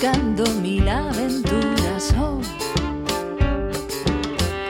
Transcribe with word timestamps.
buscando 0.00 0.48
mil 0.62 0.88
aventuras. 0.88 2.14
Oh, 2.18 2.40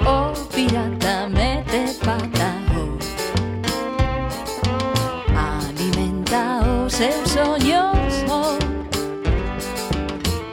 oh 0.04 0.32
pirata, 0.52 1.28
mete 1.28 1.94
pata. 2.04 2.52
Oh, 2.74 2.98
alimenta 5.38 6.60
os 6.84 6.92
seus 6.94 7.30
soños. 7.30 8.24
Oh, 8.28 8.58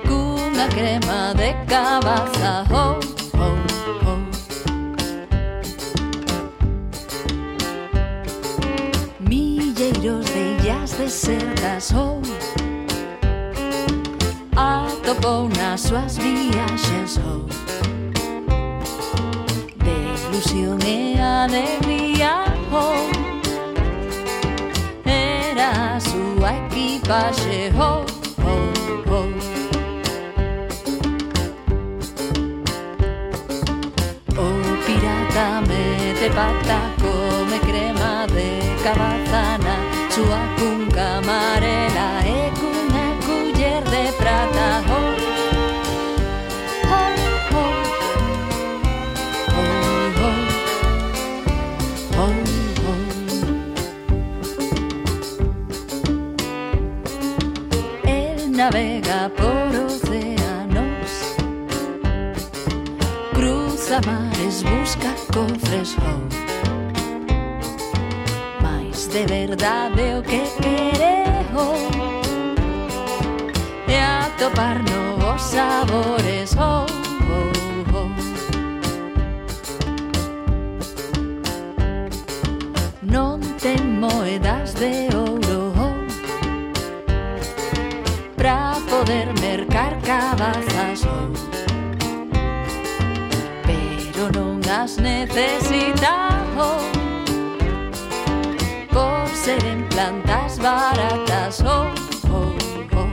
cunha 0.08 0.68
crema 0.70 1.34
de 1.34 1.56
cabaza. 1.66 2.64
Oh, 2.70 3.00
oh, 3.34 3.58
oh. 4.06 4.20
Milleiros 9.28 10.26
de 10.26 10.56
illas 10.62 10.92
desertas. 11.00 11.92
Oh, 11.96 12.22
topou 15.08 15.48
nas 15.48 15.80
súas 15.84 16.18
viaxes 16.18 17.18
oh. 17.24 17.48
De 19.82 19.96
ilusión 20.28 20.78
e 20.84 21.16
alegría 21.18 22.44
oh. 22.74 23.08
Era 25.06 25.96
a 25.96 26.00
súa 26.02 26.52
equipaxe 26.60 27.72
oh, 27.80 28.04
oh, 28.44 29.16
oh. 29.16 29.32
O 34.36 34.48
pirata 34.86 35.62
mete 35.70 36.30
pata 36.36 36.80
come 37.00 37.60
crema 37.60 38.28
de 38.28 38.60
cabazana 38.84 39.76
Súa 40.10 40.42
cunca 40.60 41.22
marea 41.26 41.87
navega 58.98 59.32
por 59.36 59.86
océanos, 59.86 61.36
cruza 63.34 64.02
mares, 64.06 64.64
busca 64.64 65.14
con 65.34 65.48
frescor. 65.60 66.22
Mais 68.62 69.08
de 69.08 69.26
verdade 69.26 70.16
o 70.18 70.24
que 70.24 70.44
quero 70.62 71.74
é 73.88 74.04
atopar 74.04 74.82
novos 74.84 75.42
sabores. 75.42 76.56
Oh. 76.58 76.97
pra 88.38 88.78
poder 88.90 89.34
mercar 89.42 90.00
cabazas. 90.02 91.02
Pero 93.66 94.32
non 94.32 94.62
as 94.70 94.98
necesitamos 94.98 96.82
Por 98.98 99.28
seren 99.30 99.86
plantas 99.90 100.58
baratas. 100.58 101.62
Oh, 101.62 101.94
oh, 102.32 102.54
oh. 102.98 103.10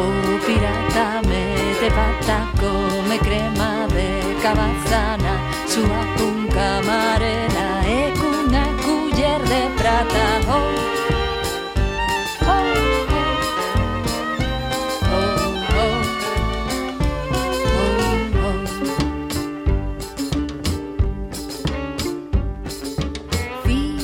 O 0.00 0.04
pirata 0.46 1.20
mete 1.28 1.90
pata 1.90 2.38
come 2.60 3.18
crema 3.18 3.86
de 3.88 4.08
cabazana. 4.42 5.34
Súa 5.66 6.21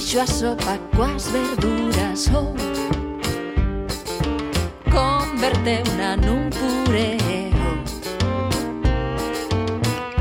fixo 0.08 0.20
a 0.20 0.26
sopa 0.26 0.78
coas 0.96 1.28
verduras 1.28 2.30
ou 2.32 2.54
converteuna 4.90 6.16
nun 6.16 6.48
puré 6.48 7.18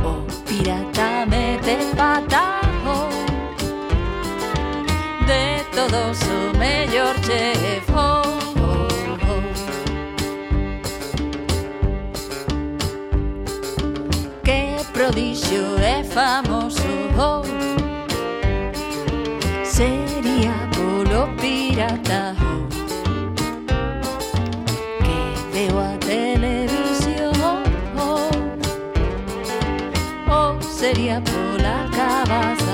o 0.03 0.27
pirata 0.43 1.25
mete 1.27 1.77
pata 1.95 2.59
de 5.25 5.63
todos 5.71 6.19
o 6.21 6.57
mellor 6.57 7.15
chef 7.23 7.87
Que 14.43 14.83
prodixio 14.91 15.79
é 15.79 16.01
eh, 16.01 16.03
famoso 16.03 16.81
oh. 17.17 17.56
polaca 31.15 32.23
vas 32.27 32.66